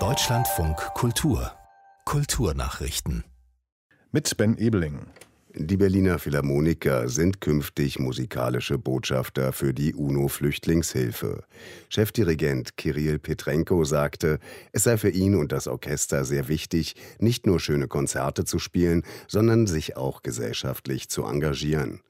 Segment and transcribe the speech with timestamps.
[0.00, 1.52] Deutschlandfunk Kultur
[2.04, 3.22] Kulturnachrichten
[4.10, 5.06] mit Ben Ebeling.
[5.56, 11.44] Die Berliner Philharmoniker sind künftig musikalische Botschafter für die UNO-Flüchtlingshilfe.
[11.88, 14.40] Chefdirigent Kirill Petrenko sagte,
[14.72, 19.04] es sei für ihn und das Orchester sehr wichtig, nicht nur schöne Konzerte zu spielen,
[19.28, 22.00] sondern sich auch gesellschaftlich zu engagieren.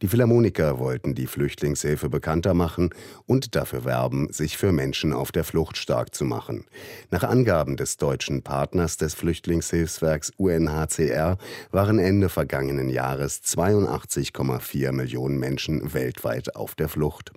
[0.00, 2.90] Die Philharmoniker wollten die Flüchtlingshilfe bekannter machen
[3.26, 6.66] und dafür werben, sich für Menschen auf der Flucht stark zu machen.
[7.10, 11.38] Nach Angaben des deutschen Partners des Flüchtlingshilfswerks UNHCR
[11.72, 17.32] waren Ende vergangenen Jahres 82,4 Millionen Menschen weltweit auf der Flucht.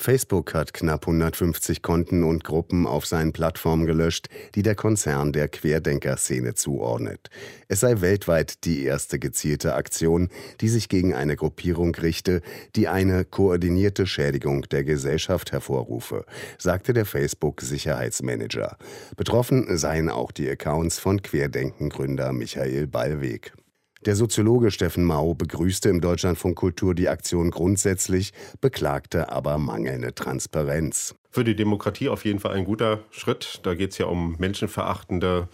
[0.00, 5.48] Facebook hat knapp 150 Konten und Gruppen auf seinen Plattformen gelöscht, die der Konzern der
[5.48, 7.28] Querdenker-Szene zuordnet.
[7.68, 10.30] Es sei weltweit die erste gezielte Aktion,
[10.62, 12.40] die sich gegen eine Gruppierung richte,
[12.76, 16.24] die eine koordinierte Schädigung der Gesellschaft hervorrufe,
[16.56, 18.78] sagte der Facebook-Sicherheitsmanager.
[19.18, 23.52] Betroffen seien auch die Accounts von Querdenken-Gründer Michael Ballweg.
[24.06, 31.14] Der Soziologe Steffen Mau begrüßte im Deutschlandfunk Kultur die Aktion grundsätzlich, beklagte aber mangelnde Transparenz.
[31.30, 33.60] Für die Demokratie auf jeden Fall ein guter Schritt.
[33.62, 35.48] Da geht es ja um menschenverachtende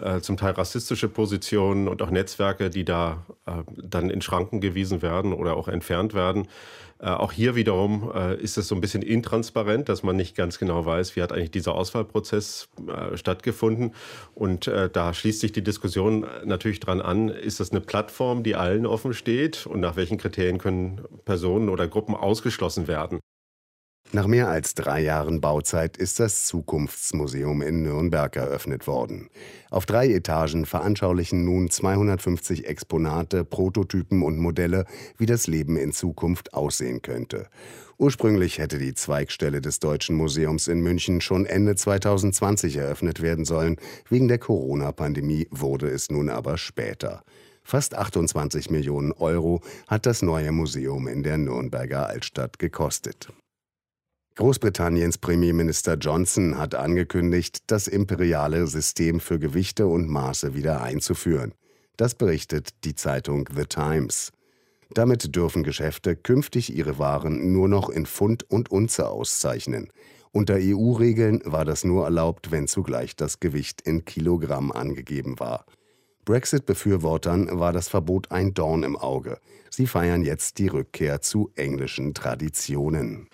[0.00, 5.02] äh, zum Teil rassistische Positionen und auch Netzwerke, die da äh, dann in Schranken gewiesen
[5.02, 6.48] werden oder auch entfernt werden.
[7.00, 10.58] Äh, auch hier wiederum äh, ist es so ein bisschen intransparent, dass man nicht ganz
[10.58, 13.92] genau weiß, wie hat eigentlich dieser Auswahlprozess äh, stattgefunden.
[14.34, 18.86] Und da schließt sich die Diskussion natürlich dran an, ist das eine Plattform, die allen
[18.86, 23.20] offen steht und nach welchen Kriterien können Personen oder Gruppen ausgeschlossen werden.
[24.14, 29.28] Nach mehr als drei Jahren Bauzeit ist das Zukunftsmuseum in Nürnberg eröffnet worden.
[29.70, 34.84] Auf drei Etagen veranschaulichen nun 250 Exponate, Prototypen und Modelle,
[35.18, 37.48] wie das Leben in Zukunft aussehen könnte.
[37.98, 43.78] Ursprünglich hätte die Zweigstelle des Deutschen Museums in München schon Ende 2020 eröffnet werden sollen.
[44.08, 47.24] Wegen der Corona-Pandemie wurde es nun aber später.
[47.64, 53.32] Fast 28 Millionen Euro hat das neue Museum in der Nürnberger Altstadt gekostet.
[54.36, 61.54] Großbritanniens Premierminister Johnson hat angekündigt, das imperiale System für Gewichte und Maße wieder einzuführen.
[61.96, 64.32] Das berichtet die Zeitung The Times.
[64.90, 69.92] Damit dürfen Geschäfte künftig ihre Waren nur noch in Pfund und Unze auszeichnen.
[70.32, 75.64] Unter EU-Regeln war das nur erlaubt, wenn zugleich das Gewicht in Kilogramm angegeben war.
[76.24, 79.38] Brexit-Befürwortern war das Verbot ein Dorn im Auge.
[79.70, 83.28] Sie feiern jetzt die Rückkehr zu englischen Traditionen.